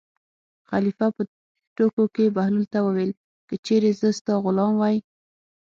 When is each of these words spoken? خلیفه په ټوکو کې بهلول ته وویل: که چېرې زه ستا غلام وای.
خلیفه 0.69 1.07
په 1.15 1.21
ټوکو 1.75 2.03
کې 2.15 2.33
بهلول 2.35 2.65
ته 2.73 2.79
وویل: 2.87 3.11
که 3.47 3.55
چېرې 3.65 3.91
زه 3.99 4.07
ستا 4.19 4.33
غلام 4.45 4.73
وای. 4.77 4.97